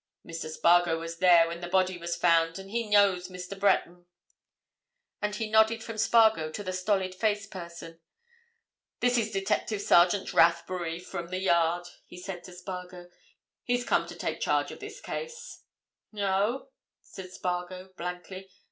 [0.25, 0.49] Mr.
[0.49, 2.57] Spargo was there when the body was found.
[2.57, 3.59] And he knows Mr.
[3.59, 4.07] Breton."
[5.21, 7.99] Then he nodded from Spargo to the stolid faced person.
[8.99, 13.11] "This is Detective Sergeant Rathbury, from the Yard," he said to Spargo.
[13.61, 15.65] "He's come to take charge of this case."
[16.17, 16.69] "Oh?"
[17.03, 18.49] said Spargo blankly.